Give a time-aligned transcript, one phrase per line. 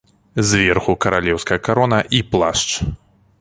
[0.51, 2.67] Зверху каралеўская карона і плашч.